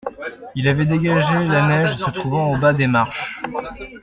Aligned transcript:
Il 0.55 0.67
avait 0.67 0.87
dégagé 0.87 1.45
la 1.47 1.67
neige 1.67 1.97
se 1.99 2.09
trouvant 2.09 2.51
au 2.51 2.57
bas 2.57 2.73
des 2.73 2.87
marches. 2.87 3.39